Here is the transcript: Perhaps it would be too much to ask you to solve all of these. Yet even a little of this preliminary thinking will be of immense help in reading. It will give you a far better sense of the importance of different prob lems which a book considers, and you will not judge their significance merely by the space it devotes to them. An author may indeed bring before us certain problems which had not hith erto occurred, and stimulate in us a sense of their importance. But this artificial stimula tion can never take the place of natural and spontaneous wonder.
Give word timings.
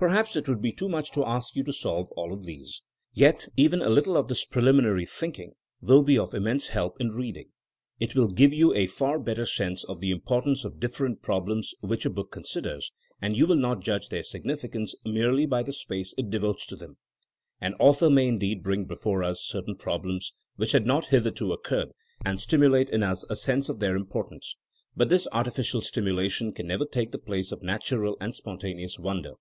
Perhaps 0.00 0.34
it 0.34 0.48
would 0.48 0.62
be 0.62 0.72
too 0.72 0.88
much 0.88 1.10
to 1.10 1.26
ask 1.26 1.54
you 1.54 1.62
to 1.64 1.74
solve 1.74 2.10
all 2.12 2.32
of 2.32 2.44
these. 2.46 2.80
Yet 3.12 3.48
even 3.54 3.82
a 3.82 3.90
little 3.90 4.16
of 4.16 4.28
this 4.28 4.46
preliminary 4.46 5.04
thinking 5.04 5.52
will 5.82 6.02
be 6.02 6.16
of 6.18 6.32
immense 6.32 6.68
help 6.68 6.98
in 6.98 7.10
reading. 7.10 7.50
It 7.98 8.14
will 8.14 8.28
give 8.28 8.50
you 8.50 8.72
a 8.74 8.86
far 8.86 9.18
better 9.18 9.44
sense 9.44 9.84
of 9.84 10.00
the 10.00 10.10
importance 10.10 10.64
of 10.64 10.80
different 10.80 11.20
prob 11.20 11.48
lems 11.48 11.74
which 11.80 12.06
a 12.06 12.10
book 12.10 12.32
considers, 12.32 12.90
and 13.20 13.36
you 13.36 13.46
will 13.46 13.56
not 13.58 13.80
judge 13.84 14.08
their 14.08 14.22
significance 14.22 14.94
merely 15.04 15.44
by 15.44 15.62
the 15.62 15.70
space 15.74 16.14
it 16.16 16.30
devotes 16.30 16.64
to 16.68 16.76
them. 16.76 16.96
An 17.60 17.74
author 17.74 18.08
may 18.08 18.26
indeed 18.26 18.62
bring 18.62 18.86
before 18.86 19.22
us 19.22 19.42
certain 19.44 19.76
problems 19.76 20.32
which 20.56 20.72
had 20.72 20.86
not 20.86 21.08
hith 21.08 21.24
erto 21.26 21.52
occurred, 21.52 21.92
and 22.24 22.40
stimulate 22.40 22.88
in 22.88 23.02
us 23.02 23.26
a 23.28 23.36
sense 23.36 23.68
of 23.68 23.80
their 23.80 23.96
importance. 23.96 24.56
But 24.96 25.10
this 25.10 25.28
artificial 25.30 25.82
stimula 25.82 26.30
tion 26.30 26.54
can 26.54 26.66
never 26.68 26.86
take 26.86 27.12
the 27.12 27.18
place 27.18 27.52
of 27.52 27.62
natural 27.62 28.16
and 28.18 28.34
spontaneous 28.34 28.98
wonder. 28.98 29.34